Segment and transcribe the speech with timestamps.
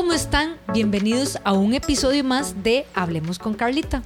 [0.00, 0.56] ¿Cómo están?
[0.72, 4.02] Bienvenidos a un episodio más de Hablemos con Carlita.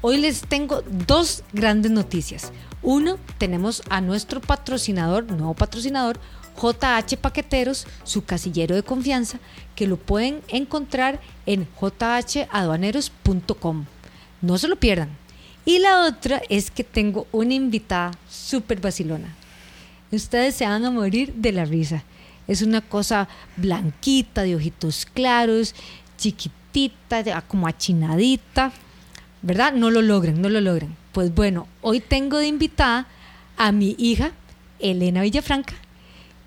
[0.00, 2.50] Hoy les tengo dos grandes noticias.
[2.82, 6.18] Uno, tenemos a nuestro patrocinador, nuevo patrocinador,
[6.60, 9.38] JH Paqueteros, su casillero de confianza,
[9.76, 13.84] que lo pueden encontrar en jhaduaneros.com.
[14.42, 15.10] No se lo pierdan.
[15.64, 19.32] Y la otra es que tengo una invitada súper vacilona.
[20.10, 22.02] Ustedes se van a morir de la risa.
[22.48, 25.74] Es una cosa blanquita, de ojitos claros,
[26.16, 28.72] chiquitita, como achinadita.
[29.42, 29.72] ¿Verdad?
[29.72, 30.96] No lo logran, no lo logran.
[31.12, 33.06] Pues bueno, hoy tengo de invitada
[33.56, 34.32] a mi hija,
[34.78, 35.74] Elena Villafranca,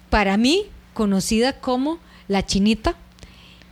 [0.10, 2.96] para mí conocida como la chinita,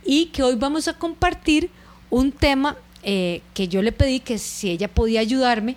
[0.04, 1.70] y que hoy vamos a compartir
[2.10, 5.76] un tema eh, que yo le pedí que si ella podía ayudarme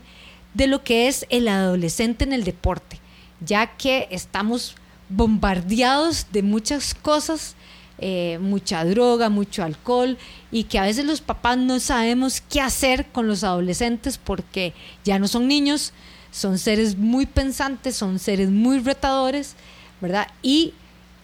[0.53, 2.99] de lo que es el adolescente en el deporte,
[3.41, 4.75] ya que estamos
[5.11, 7.55] bombardeados de muchas cosas,
[7.99, 10.17] eh, mucha droga, mucho alcohol
[10.51, 14.73] y que a veces los papás no sabemos qué hacer con los adolescentes porque
[15.03, 15.93] ya no son niños,
[16.31, 19.55] son seres muy pensantes, son seres muy retadores,
[19.99, 20.27] ¿verdad?
[20.41, 20.73] Y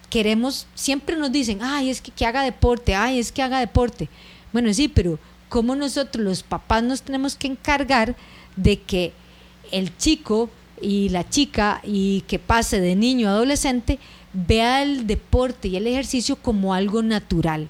[0.09, 4.09] queremos, siempre nos dicen, ay, es que, que haga deporte, ay, es que haga deporte.
[4.53, 5.17] Bueno, sí, pero
[5.49, 8.15] ¿cómo nosotros los papás nos tenemos que encargar
[8.55, 9.13] de que
[9.71, 10.49] el chico
[10.81, 13.99] y la chica y que pase de niño a adolescente
[14.33, 17.69] vea el deporte y el ejercicio como algo natural.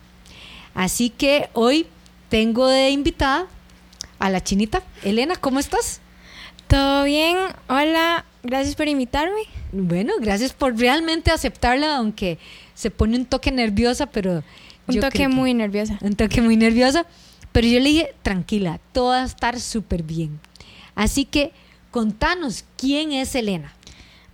[0.73, 1.87] Así que hoy
[2.29, 3.47] tengo de invitada
[4.19, 4.83] a la chinita.
[5.03, 6.01] Elena, ¿cómo estás?
[6.67, 7.37] ¿Todo bien?
[7.69, 9.41] Hola, gracias por invitarme.
[9.71, 12.37] Bueno, gracias por realmente aceptarla, aunque
[12.73, 14.43] se pone un toque nerviosa, pero...
[14.87, 15.97] Un toque muy nerviosa.
[16.01, 17.05] Un toque muy nerviosa,
[17.51, 20.39] pero yo le dije, tranquila, todo va a estar súper bien.
[20.95, 21.51] Así que
[21.91, 23.73] contanos, ¿quién es Elena?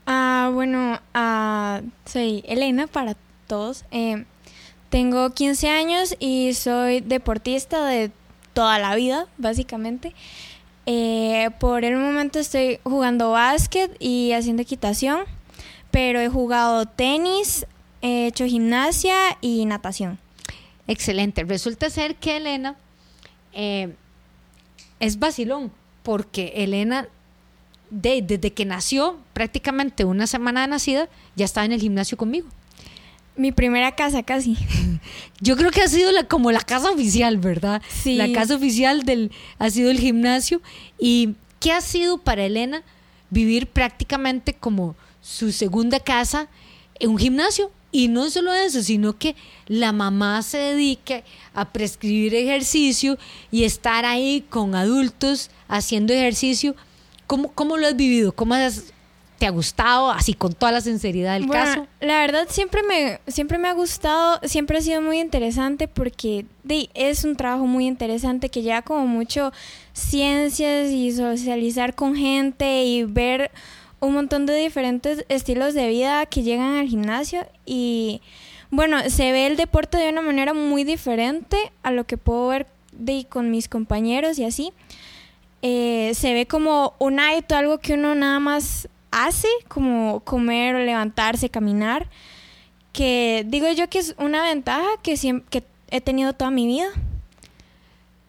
[0.05, 3.15] Ah, bueno, ah, soy Elena para
[3.47, 3.85] todos.
[3.91, 4.25] Eh,
[4.89, 8.11] tengo 15 años y soy deportista de
[8.53, 10.13] toda la vida, básicamente.
[10.85, 15.21] Eh, por el momento estoy jugando básquet y haciendo equitación,
[15.91, 17.65] pero he jugado tenis,
[18.01, 20.19] he hecho gimnasia y natación.
[20.87, 21.43] Excelente.
[21.45, 22.75] Resulta ser que Elena
[23.53, 23.95] eh,
[24.99, 25.71] es vacilón,
[26.03, 27.07] porque Elena
[27.93, 32.47] desde que nació, prácticamente una semana de nacida, ya estaba en el gimnasio conmigo.
[33.35, 34.57] Mi primera casa casi.
[35.41, 37.81] Yo creo que ha sido la, como la casa oficial, ¿verdad?
[37.89, 38.15] Sí.
[38.15, 40.61] La casa oficial del, ha sido el gimnasio.
[40.99, 42.83] ¿Y qué ha sido para Elena
[43.29, 46.47] vivir prácticamente como su segunda casa
[46.99, 47.71] en un gimnasio?
[47.91, 49.35] Y no solo eso, sino que
[49.67, 53.19] la mamá se dedique a prescribir ejercicio
[53.51, 56.75] y estar ahí con adultos haciendo ejercicio
[57.27, 58.31] ¿Cómo, lo has vivido?
[58.31, 58.55] ¿Cómo
[59.39, 60.11] te ha gustado?
[60.11, 61.87] Así con toda la sinceridad del caso.
[61.99, 66.45] La verdad siempre me, siempre me ha gustado, siempre ha sido muy interesante porque
[66.93, 69.51] es un trabajo muy interesante que lleva como mucho
[69.93, 73.51] ciencias y socializar con gente y ver
[73.99, 78.21] un montón de diferentes estilos de vida que llegan al gimnasio y
[78.69, 82.65] bueno, se ve el deporte de una manera muy diferente a lo que puedo ver
[82.91, 84.73] de, con mis compañeros y así.
[85.65, 91.49] Eh, se ve como un hábito, algo que uno nada más hace, como comer, levantarse,
[91.49, 92.09] caminar,
[92.91, 96.87] que digo yo que es una ventaja que, siempre, he tenido toda mi vida.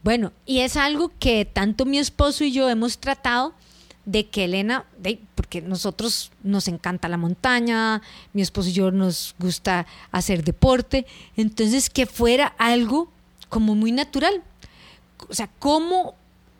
[0.04, 3.52] Bueno, y es algo que tanto mi esposo y yo hemos tratado
[4.04, 4.84] de que Elena,
[5.34, 8.00] porque nosotros nos encanta la montaña,
[8.32, 11.04] mi esposo y yo nos gusta hacer deporte,
[11.36, 13.10] entonces que fuera algo
[13.48, 14.40] como muy natural.
[15.28, 16.14] O sea, cómo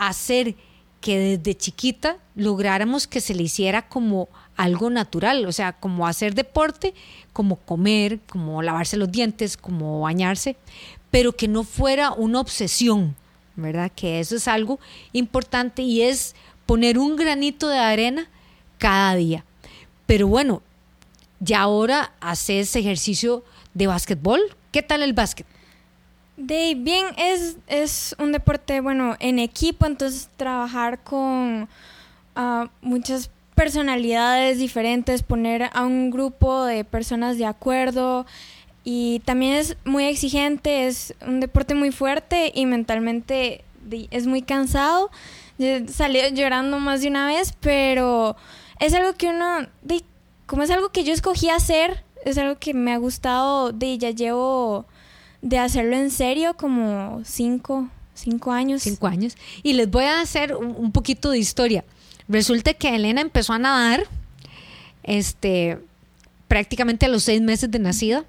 [0.09, 0.55] hacer
[1.01, 6.35] que desde chiquita lográramos que se le hiciera como algo natural, o sea, como hacer
[6.35, 6.95] deporte,
[7.33, 10.57] como comer, como lavarse los dientes, como bañarse,
[11.11, 13.17] pero que no fuera una obsesión,
[13.57, 13.93] ¿verdad?
[13.95, 14.81] Que eso es algo
[15.13, 16.35] importante y es
[16.67, 18.29] poner un granito de arena
[18.79, 19.45] cada día.
[20.07, 20.63] Pero bueno,
[21.41, 23.45] ya ahora haces ejercicio
[23.75, 24.41] de básquetbol.
[24.73, 25.47] ¿Qué tal el básquet?
[26.37, 31.69] De bien, es, es un deporte, bueno, en equipo, entonces trabajar con
[32.35, 38.27] ah, muchas personalidades diferentes, poner a un grupo de personas de acuerdo
[38.83, 43.65] y también es muy exigente, es un deporte muy fuerte y mentalmente
[44.11, 45.11] es muy cansado.
[45.89, 48.37] Salí llorando más de una vez, pero
[48.81, 49.67] es algo que uno,
[50.47, 54.11] como es algo que yo escogí hacer, es algo que me ha gustado, de ya
[54.11, 54.85] llevo
[55.45, 58.83] de hacerlo en serio como cinco, cinco años.
[58.83, 59.37] Cinco años.
[59.63, 61.85] Y les voy a hacer un, poquito de historia.
[62.27, 64.07] Resulta que Elena empezó a nadar
[65.03, 65.79] este,
[66.49, 68.25] prácticamente a los seis meses de nacida.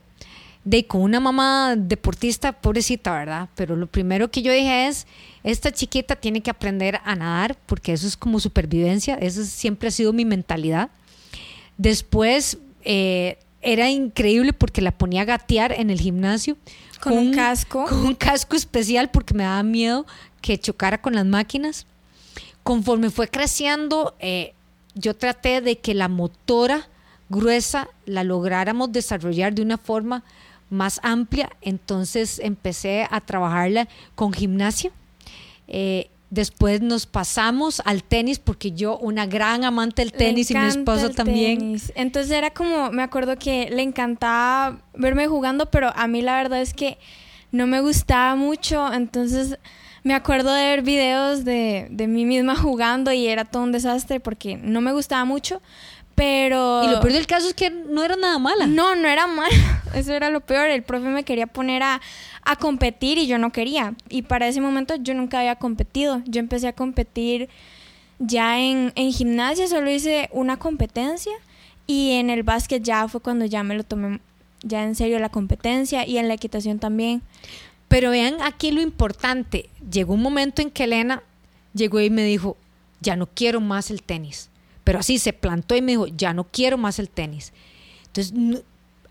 [0.65, 3.49] de con una mamá deportista, pobrecita, ¿verdad?
[3.55, 5.07] Pero lo primero que yo dije es,
[5.43, 9.91] esta chiquita tiene que aprender a nadar, porque eso es como supervivencia, eso siempre ha
[9.91, 10.89] sido mi mentalidad.
[11.77, 16.55] Después eh, era increíble porque la ponía a gatear en el gimnasio.
[17.01, 17.85] Con, un casco.
[17.85, 20.05] Con un casco especial porque me daba miedo
[20.41, 21.87] que chocara con las máquinas.
[22.63, 24.53] Conforme fue creciendo, eh,
[24.93, 26.87] yo traté de que la motora
[27.29, 30.23] gruesa la lográramos desarrollar de una forma
[30.69, 34.91] más amplia, entonces empecé a trabajarla con gimnasia.
[35.67, 40.65] Eh, después nos pasamos al tenis porque yo una gran amante del tenis y mi
[40.65, 41.81] esposo también.
[41.95, 46.61] Entonces era como, me acuerdo que le encantaba verme jugando, pero a mí la verdad
[46.61, 46.99] es que
[47.51, 49.57] no me gustaba mucho, entonces
[50.03, 54.19] me acuerdo de ver videos de, de mí misma jugando y era todo un desastre
[54.19, 55.61] porque no me gustaba mucho,
[56.15, 56.83] pero...
[56.85, 58.65] Y lo peor del caso es que no era nada mala.
[58.67, 59.83] No, no era mala.
[59.93, 60.69] Eso era lo peor.
[60.69, 62.01] El profe me quería poner a,
[62.43, 63.93] a, competir y yo no quería.
[64.09, 66.21] Y para ese momento yo nunca había competido.
[66.25, 67.49] Yo empecé a competir
[68.17, 71.33] ya en, en gimnasia, solo hice una competencia.
[71.85, 74.19] Y en el básquet ya fue cuando ya me lo tomé
[74.63, 77.21] ya en serio la competencia y en la equitación también.
[77.89, 79.69] Pero vean aquí lo importante.
[79.91, 81.21] Llegó un momento en que Elena
[81.73, 82.57] llegó y me dijo,
[83.01, 84.49] ya no quiero más el tenis
[84.85, 87.51] pero así se plantó y me dijo, ya no quiero más el tenis.
[88.05, 88.63] Entonces,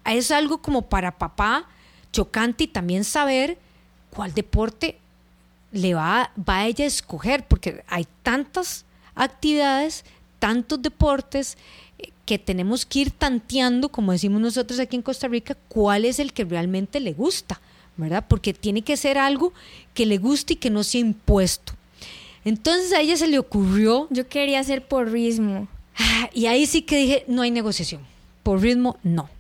[0.07, 1.67] es algo como para papá
[2.13, 3.59] chocante y también saber
[4.11, 4.99] cuál deporte
[5.73, 8.85] le va, va a ella a escoger, porque hay tantas
[9.17, 10.05] actividades,
[10.39, 11.59] tantos deportes
[11.99, 16.21] eh, que tenemos que ir tanteando, como decimos nosotros aquí en Costa Rica, cuál es
[16.21, 17.61] el que realmente le gusta,
[17.97, 18.25] ¿verdad?
[18.29, 19.53] Porque tiene que ser algo
[19.93, 21.73] que le guste y que no sea impuesto.
[22.45, 24.07] Entonces a ella se le ocurrió...
[24.11, 25.69] Yo quería hacer por ritmo.
[25.99, 28.03] Ah, y ahí sí que dije, no hay negociación.
[28.43, 29.31] Por ritmo, no.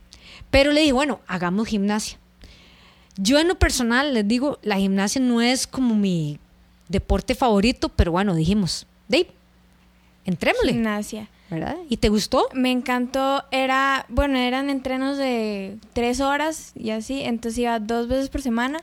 [0.50, 2.18] Pero le dije, bueno, hagamos gimnasia.
[3.16, 6.38] Yo en lo personal les digo, la gimnasia no es como mi
[6.88, 9.28] deporte favorito, pero bueno, dijimos, Dave,
[10.24, 10.72] entrémosle.
[10.72, 11.28] Gimnasia.
[11.50, 11.76] ¿Verdad?
[11.88, 12.48] ¿Y te gustó?
[12.54, 13.44] Me encantó.
[13.50, 18.82] Era, bueno, eran entrenos de tres horas y así, entonces iba dos veces por semana.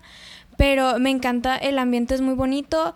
[0.57, 2.93] Pero me encanta, el ambiente es muy bonito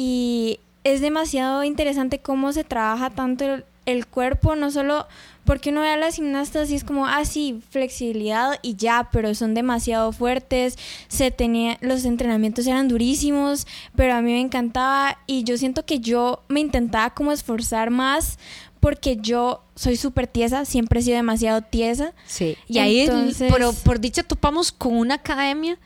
[0.00, 5.08] y es demasiado interesante cómo se trabaja tanto el, cuerpo, no solo
[5.44, 9.34] porque uno ve a las gimnastas y es como, ah, sí, flexibilidad y ya, pero
[9.34, 10.78] son demasiado fuertes,
[11.08, 13.66] se tenía, los entrenamientos eran durísimos,
[13.96, 18.38] pero a mí me encantaba y yo siento que yo me intentaba como esforzar más
[18.78, 22.14] porque yo soy súper tiesa, siempre he sido demasiado tiesa.
[22.24, 23.08] Sí, y ahí,
[23.50, 25.76] pero por dicha topamos con una academia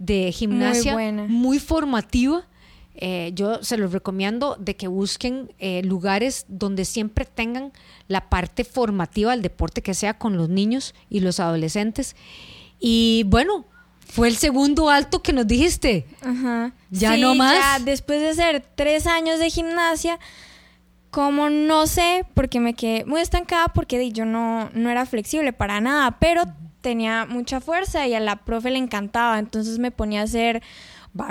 [0.00, 0.96] de gimnasia
[1.28, 2.49] muy formativa
[2.94, 7.72] eh, yo se los recomiendo de que busquen eh, lugares donde siempre tengan
[8.08, 12.16] la parte formativa del deporte, que sea con los niños y los adolescentes.
[12.78, 13.66] Y bueno,
[14.00, 16.06] fue el segundo alto que nos dijiste.
[16.22, 16.72] Ajá.
[16.90, 17.58] Ya no más.
[17.58, 20.18] Ya después de hacer tres años de gimnasia,
[21.10, 25.80] como no sé, porque me quedé muy estancada porque yo no, no era flexible para
[25.80, 26.44] nada, pero
[26.80, 30.62] tenía mucha fuerza y a la profe le encantaba, entonces me ponía a hacer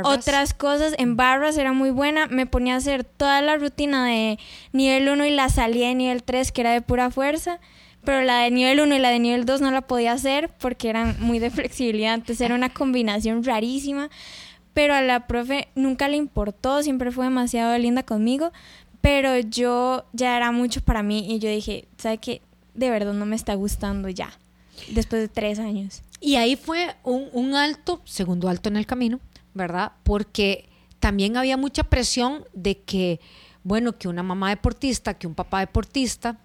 [0.03, 0.93] otras cosas.
[0.97, 2.27] En barras era muy buena.
[2.27, 4.39] Me ponía a hacer toda la rutina de
[4.71, 7.59] nivel 1 y la salía de nivel 3, que era de pura fuerza.
[8.03, 10.89] Pero la de nivel 1 y la de nivel 2 no la podía hacer porque
[10.89, 12.13] eran muy de flexibilidad.
[12.13, 14.09] Entonces era una combinación rarísima.
[14.73, 18.51] Pero a la profe nunca le importó, siempre fue demasiado linda conmigo.
[19.01, 22.41] Pero yo ya era mucho para mí y yo dije, ¿sabe qué?
[22.73, 24.31] De verdad no me está gustando ya.
[24.91, 26.01] Después de tres años.
[26.21, 29.19] Y ahí fue un, un alto, segundo alto en el camino,
[29.53, 29.93] ¿verdad?
[30.03, 33.19] Porque también había mucha presión de que,
[33.63, 36.37] bueno, que una mamá deportista, que un papá deportista,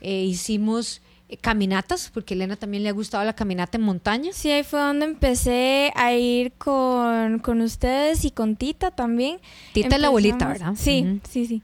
[0.00, 4.32] eh, hicimos eh, caminatas, porque a Elena también le ha gustado la caminata en montaña.
[4.32, 9.38] Sí, ahí fue donde empecé a ir con, ustedes y con Tita también.
[9.72, 10.74] Tita es la abuelita, ¿verdad?
[10.76, 11.62] Sí, sí, sí.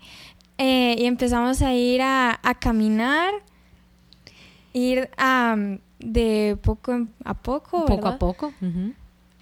[0.59, 3.35] Eh, y empezamos a ir a, caminar,
[4.73, 5.57] ir a,
[5.99, 7.97] de poco a poco, ¿verdad?
[7.97, 8.53] Poco a poco.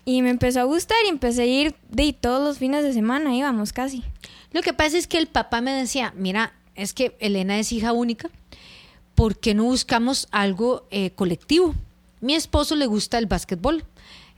[0.05, 3.35] Y me empezó a gustar y empecé a ir de todos los fines de semana,
[3.35, 4.03] íbamos casi.
[4.53, 7.93] Lo que pasa es que el papá me decía, mira, es que Elena es hija
[7.93, 8.31] única,
[9.15, 11.75] ¿por qué no buscamos algo eh, colectivo?
[12.21, 13.85] Mi esposo le gusta el básquetbol.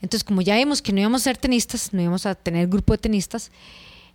[0.03, 2.93] Entonces, como ya vimos que no íbamos a ser tenistas, no íbamos a tener grupo
[2.93, 3.51] de tenistas,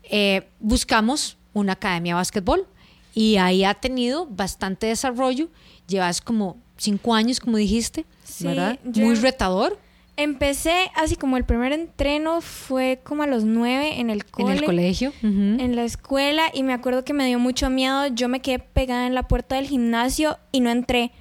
[0.04, 2.68] eh, buscamos una academia de básquetbol
[3.14, 5.50] y ahí ha tenido bastante desarrollo.
[5.88, 8.06] Llevas como cinco años, como dijiste,
[8.40, 8.80] ¿verdad?
[8.84, 9.78] Muy retador
[10.22, 14.64] Empecé así como el primer entreno fue como a los nueve en el En el
[14.64, 15.14] colegio.
[15.24, 18.06] En la escuela y me acuerdo que me dio mucho miedo.
[18.06, 21.12] Yo me quedé pegada en la puerta del gimnasio y no entré.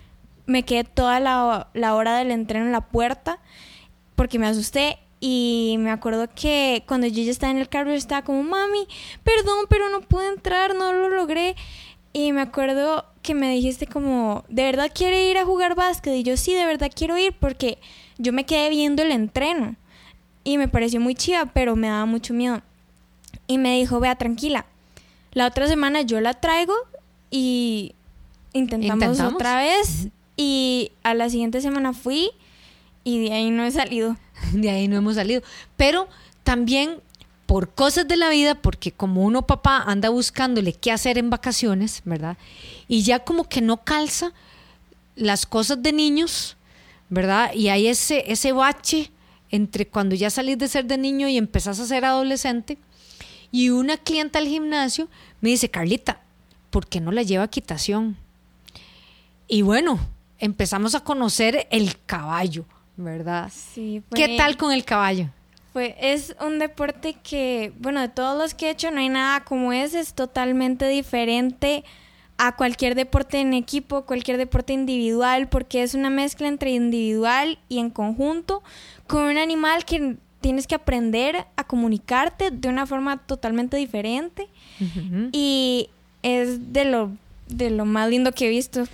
[0.45, 3.38] Me quedé toda la, hora del entreno en la puerta
[4.16, 7.97] porque me asusté y me acuerdo que cuando yo ya estaba en el carro, yo
[7.97, 8.87] estaba como, mami,
[9.25, 11.57] perdón, pero no pude entrar, no lo logré.
[12.12, 16.14] Y me acuerdo que me dijiste como, ¿de verdad quiere ir a jugar básquet?
[16.14, 17.78] Y yo sí, de verdad quiero ir porque
[18.18, 19.76] yo me quedé viendo el entreno.
[20.42, 22.62] Y me pareció muy chiva, pero me daba mucho miedo.
[23.46, 24.66] Y me dijo, vea, tranquila.
[25.32, 26.74] La otra semana yo la traigo
[27.30, 27.94] y
[28.52, 30.08] intentamos, otra vez.
[30.36, 32.30] Y a la siguiente semana fui
[33.04, 34.16] y de ahí no he salido.
[34.52, 35.42] De ahí no hemos salido.
[35.76, 36.08] Pero
[36.42, 37.00] también
[37.50, 42.00] por cosas de la vida, porque como uno papá anda buscándole qué hacer en vacaciones,
[42.04, 42.38] ¿verdad?
[42.90, 44.32] Y ya como que no calza
[45.14, 46.56] las cosas de niños,
[47.09, 47.54] ¿verdad?
[47.54, 49.12] Y hay ese, ese bache
[49.49, 52.78] entre cuando ya salís de ser de niño y empezás a ser adolescente.
[53.52, 55.06] Y una clienta al gimnasio
[55.40, 56.18] me dice, Carlita,
[56.70, 58.16] ¿por qué no la lleva a quitación?
[59.47, 60.00] Y bueno,
[60.40, 62.64] empezamos a conocer el caballo,
[62.97, 63.52] ¿verdad?
[63.54, 65.28] Sí, ¿Qué tal con el caballo?
[65.73, 69.44] Pues es un deporte que, bueno, de todos los que he hecho no hay nada
[69.44, 71.85] como ese, es totalmente diferente
[72.42, 77.80] a cualquier deporte en equipo, cualquier deporte individual, porque es una mezcla entre individual y
[77.80, 78.62] en conjunto,
[79.06, 84.49] con un animal que tienes que aprender a comunicarte de una forma totalmente diferente
[85.32, 85.90] y
[86.23, 87.11] es de lo,
[87.49, 88.85] de lo más lindo que he visto.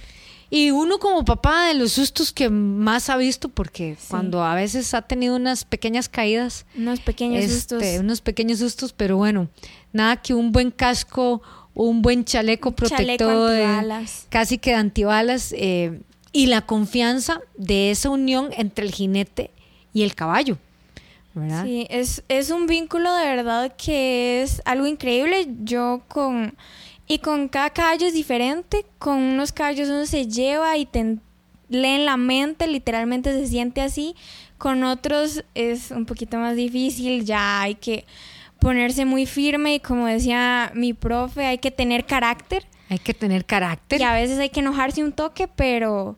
[0.50, 4.93] Y uno como papá de los sustos que más ha visto, porque cuando a veces
[4.95, 6.67] ha tenido unas pequeñas caídas.
[6.76, 8.00] Unos pequeños este, sustos.
[8.00, 9.49] Unos pequeños sustos, pero bueno,
[9.93, 11.43] nada que un buen casco,
[11.76, 13.52] un buen chaleco protector,
[14.30, 16.00] casi que de antibalas, eh,
[16.33, 19.50] y la confianza de esa unión entre el jinete
[19.92, 20.59] y el caballo.
[21.35, 21.64] ¿verdad?
[21.64, 25.47] Sí, es, es un vínculo de verdad que es algo increíble.
[25.64, 26.56] Yo con
[27.06, 28.87] y con cada caballo es diferente.
[28.99, 31.18] Con unos caballos uno se lleva y te
[31.68, 34.16] leen la mente, literalmente se siente así.
[34.56, 38.06] Con otros es un poquito más difícil, ya hay que
[38.59, 42.67] ponerse muy firme y como decía mi profe, hay que tener carácter.
[42.89, 44.01] Hay que tener carácter.
[44.01, 46.17] Y a veces hay que enojarse un toque, pero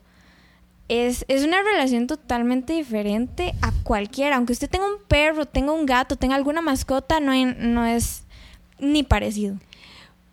[0.87, 4.35] es, es una relación totalmente diferente a cualquiera.
[4.35, 8.23] Aunque usted tenga un perro, tenga un gato, tenga alguna mascota, no, no es
[8.79, 9.57] ni parecido.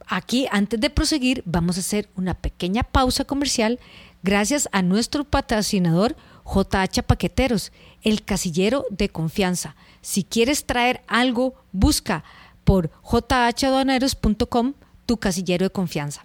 [0.06, 3.80] Aquí, antes de proseguir, vamos a hacer una pequeña pausa comercial
[4.22, 7.72] gracias a nuestro patrocinador JH Paqueteros,
[8.02, 9.74] el casillero de confianza.
[10.00, 12.24] Si quieres traer algo, busca
[12.64, 14.74] por jhadoneros.com
[15.06, 16.24] tu casillero de confianza.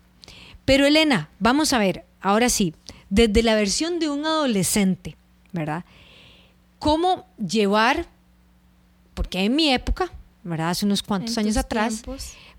[0.65, 2.73] Pero Elena, vamos a ver, ahora sí,
[3.09, 5.17] desde la versión de un adolescente,
[5.51, 5.85] ¿verdad?
[6.79, 8.07] ¿Cómo llevar,
[9.13, 10.11] porque en mi época,
[10.43, 10.69] ¿verdad?
[10.69, 12.03] Hace unos cuantos años atrás,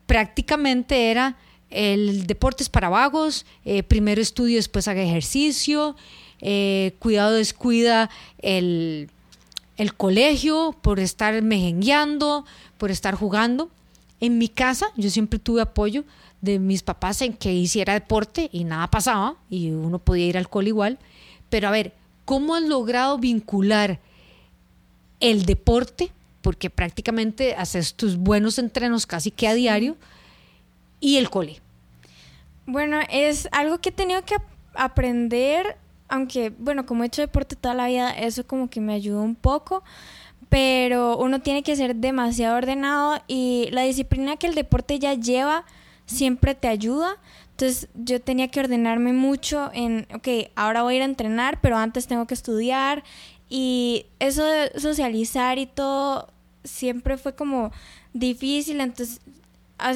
[0.07, 1.37] prácticamente era
[1.71, 5.97] el deportes para vagos, eh, primero estudio, después haga ejercicio,
[6.43, 9.09] eh, cuidado descuida el,
[9.79, 12.45] el colegio por estar mejengueando,
[12.77, 13.71] por estar jugando.
[14.21, 16.05] En mi casa yo siempre tuve apoyo
[16.43, 20.51] de mis papás en que hiciera deporte y nada pasaba y uno podía ir al
[20.51, 20.99] cole igual.
[21.49, 21.95] Pero a ver,
[22.27, 24.01] ¿cómo has logrado vincular
[25.21, 29.97] el deporte porque prácticamente haces tus buenos entrenos casi que a diario,
[31.01, 31.61] y el cole.
[32.67, 34.37] Bueno, es algo que he tenido que
[34.75, 35.77] aprender,
[36.13, 39.35] aunque, bueno, como he hecho deporte toda la vida, eso como que me ayudó un
[39.35, 39.83] poco,
[40.51, 45.65] pero uno tiene que ser demasiado ordenado y la disciplina que el deporte ya lleva
[46.05, 47.17] siempre te ayuda.
[47.53, 51.79] Entonces yo tenía que ordenarme mucho en, ok, ahora voy a ir a entrenar, pero
[51.79, 53.05] antes tengo que estudiar
[53.49, 56.29] y eso de socializar y todo
[56.63, 57.73] siempre fue como
[58.13, 59.23] difícil, entonces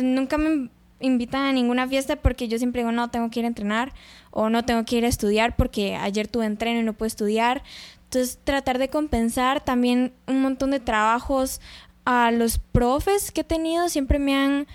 [0.03, 3.49] nunca me invitan a ninguna fiesta porque yo siempre digo, no, tengo que ir a
[3.49, 3.93] entrenar
[4.31, 7.63] o no tengo que ir a estudiar porque ayer tuve entreno y no puedo estudiar.
[8.05, 11.61] Entonces tratar de compensar también un montón de trabajos
[12.05, 14.67] a los profes que he tenido siempre me han,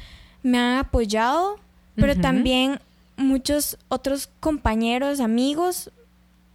[0.44, 1.60] me han apoyado,
[1.96, 2.80] pero también
[3.18, 5.92] muchos otros compañeros, amigos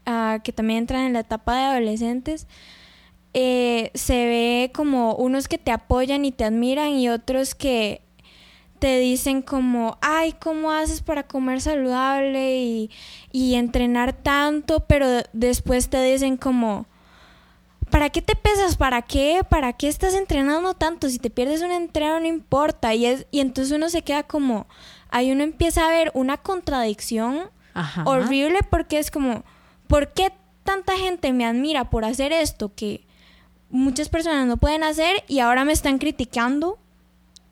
[0.09, 2.47] Ah, que también entran en la etapa de adolescentes,
[3.35, 8.03] eh, se ve como unos que te apoyan y te admiran y otros que
[8.79, 12.91] te dicen como, ay, ¿cómo haces para comer saludable y,
[13.33, 14.81] y entrenar tanto?
[14.81, 16.87] Pero después te dicen como,
[17.91, 18.77] ¿para qué te pesas?
[18.77, 19.43] ¿Para qué?
[19.49, 21.09] ¿Para qué estás entrenando tanto?
[21.09, 22.95] Si te pierdes un entreno no importa.
[22.95, 24.67] Y, es, y entonces uno se queda como,
[25.11, 27.51] ahí uno empieza a ver una contradicción
[28.05, 29.45] horrible porque es como,
[29.87, 30.33] ¿por qué
[30.65, 33.07] tanta gente me admira por hacer esto que
[33.71, 36.79] muchas personas no pueden hacer y ahora me están criticando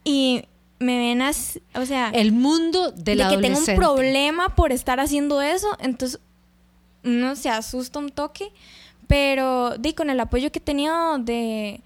[0.05, 0.45] y
[0.85, 4.71] me ven así, o sea, el mundo de la de que tengo un problema por
[4.71, 6.21] estar haciendo eso, entonces
[7.05, 8.53] uno se asusta un toque,
[9.07, 11.81] Pero di con el apoyo que he tenido de,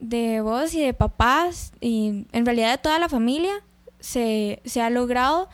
[0.00, 3.52] de vos y de papás y en realidad de toda la familia
[4.00, 5.48] se, se ha logrado.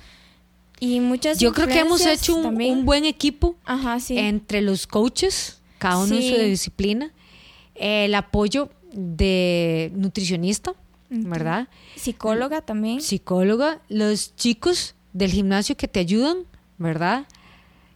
[0.78, 4.18] Y muchas Yo creo que hemos hecho un, buen equipo Ajá, sí.
[4.18, 7.12] entre los coaches, cada uno en su disciplina,
[7.74, 10.74] el apoyo de nutricionista.
[11.10, 11.68] ¿Verdad?
[11.96, 13.00] Psicóloga también.
[13.00, 16.38] Psicóloga, los chicos del gimnasio que te ayudan,
[16.78, 17.26] ¿verdad?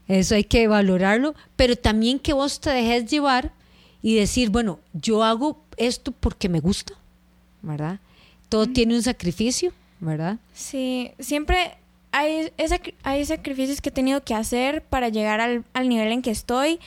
[0.09, 3.53] Eso hay que valorarlo, pero también que vos te dejes llevar
[4.03, 6.95] y decir, bueno, yo hago esto porque me gusta,
[7.63, 8.01] ¿verdad?
[8.49, 10.39] Todo tiene un sacrificio, ¿verdad?
[10.53, 11.77] Sí, siempre
[12.13, 12.53] hay,
[13.03, 16.81] hay sacrificios que he tenido que hacer para llegar al, al nivel en que estoy.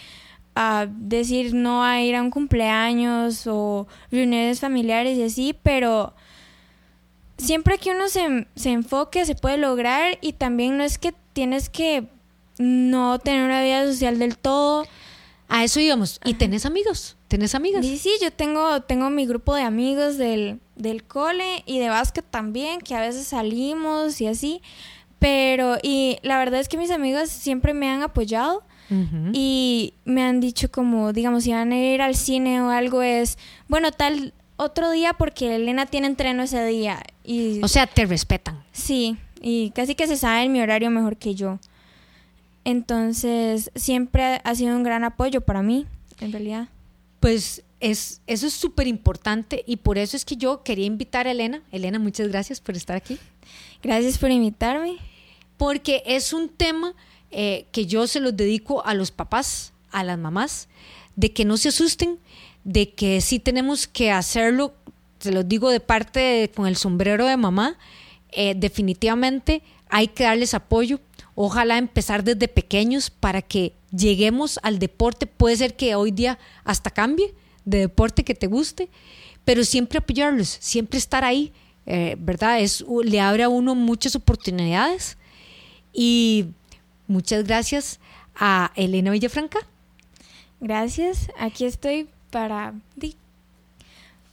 [0.56, 6.14] A decir no a ir a un cumpleaños o reuniones familiares y así, pero
[7.38, 11.70] siempre que uno se, se enfoque se puede lograr y también no es que tienes
[11.70, 12.08] que
[12.58, 14.86] no tener una vida social del todo.
[15.50, 16.20] A eso íbamos.
[16.24, 17.18] ¿Y tenés amigos?
[17.28, 17.86] ¿Tenés amigas?
[17.86, 22.26] Sí, sí, yo tengo, tengo mi grupo de amigos del, del cole y de básquet
[22.30, 24.62] también, que a veces salimos y así.
[25.20, 28.64] Pero, y la verdad es que mis amigos siempre me han apoyado
[29.34, 33.38] Y me han dicho como, digamos, si van a ir al cine o algo es,
[33.68, 37.02] bueno, tal otro día porque Elena tiene entreno ese día.
[37.24, 38.64] Y O sea, te respetan.
[38.72, 41.60] Sí, y casi que se sabe mi horario mejor que yo.
[42.66, 45.86] Entonces, siempre ha sido un gran apoyo para mí,
[46.22, 46.70] en realidad.
[47.20, 51.32] Pues es, eso es súper importante y por eso es que yo quería invitar a
[51.32, 51.62] Elena.
[51.72, 53.18] Elena, muchas gracias por estar aquí.
[53.82, 54.96] Gracias por invitarme.
[55.58, 56.94] Porque es un tema
[57.34, 60.68] eh, que yo se los dedico a los papás, a las mamás,
[61.16, 62.20] de que no se asusten,
[62.64, 64.74] de que sí tenemos que hacerlo,
[65.20, 67.78] se los digo de parte con el sombrero de mamá,
[68.32, 71.00] eh, definitivamente hay que darles apoyo.
[71.36, 75.28] Ojalá empezar desde pequeños para que lleguemos al deporte.
[75.28, 77.34] Puede ser que hoy día hasta cambie
[77.66, 78.90] de deporte que te guste,
[79.46, 81.52] pero siempre apoyarlos, siempre estar ahí,
[81.86, 82.60] eh, ¿verdad?
[82.60, 85.18] Es, le abre a uno muchas oportunidades.
[85.92, 86.48] Y
[87.14, 88.00] muchas gracias
[88.36, 89.60] a Elena Villafranca.
[90.60, 91.30] Gracias.
[91.38, 92.74] Aquí estoy para,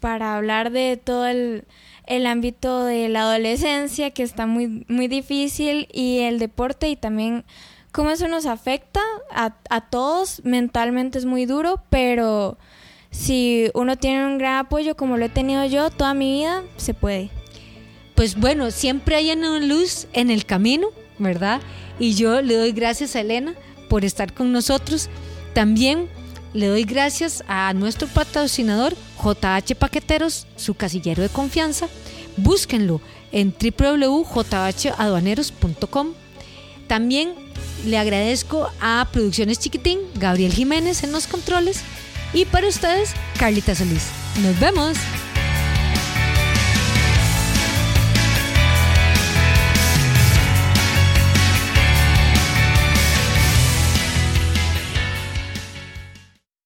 [0.01, 1.65] para hablar de todo el,
[2.07, 7.45] el ámbito de la adolescencia, que está muy, muy difícil, y el deporte, y también
[7.93, 10.43] cómo eso nos afecta a, a todos.
[10.45, 12.57] Mentalmente es muy duro, pero
[13.11, 16.95] si uno tiene un gran apoyo, como lo he tenido yo toda mi vida, se
[16.95, 17.31] puede.
[18.15, 20.89] Pues bueno, siempre hay una luz en el camino,
[21.19, 21.61] ¿verdad?
[22.01, 23.55] Y yo le doy gracias a Elena
[23.89, 25.09] por estar con nosotros.
[25.55, 26.09] También
[26.53, 31.87] le doy gracias a nuestro patrocinador JH Paqueteros, su casillero de confianza.
[32.37, 36.09] Búsquenlo en www.jhaduaneros.com.
[36.89, 37.35] También
[37.87, 41.83] le agradezco a Producciones Chiquitín, Gabriel Jiménez en los controles.
[42.33, 44.07] Y para ustedes, Carlita Solís.
[44.43, 44.97] Nos vemos.